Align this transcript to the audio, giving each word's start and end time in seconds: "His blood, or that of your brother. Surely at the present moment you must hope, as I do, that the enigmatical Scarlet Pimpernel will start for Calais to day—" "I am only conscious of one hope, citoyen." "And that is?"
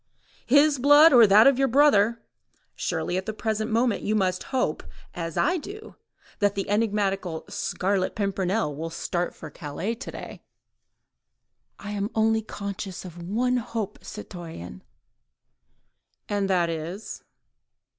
"His 0.47 0.79
blood, 0.79 1.13
or 1.13 1.27
that 1.27 1.45
of 1.45 1.59
your 1.59 1.67
brother. 1.67 2.23
Surely 2.75 3.17
at 3.17 3.27
the 3.27 3.33
present 3.35 3.69
moment 3.69 4.01
you 4.01 4.15
must 4.15 4.45
hope, 4.49 4.81
as 5.13 5.37
I 5.37 5.57
do, 5.57 5.95
that 6.39 6.55
the 6.55 6.67
enigmatical 6.71 7.45
Scarlet 7.49 8.15
Pimpernel 8.15 8.75
will 8.75 8.89
start 8.89 9.35
for 9.35 9.51
Calais 9.51 9.93
to 9.93 10.11
day—" 10.11 10.41
"I 11.77 11.91
am 11.91 12.09
only 12.15 12.41
conscious 12.41 13.05
of 13.05 13.21
one 13.29 13.57
hope, 13.57 14.03
citoyen." 14.03 14.81
"And 16.27 16.49
that 16.49 16.71
is?" 16.71 17.23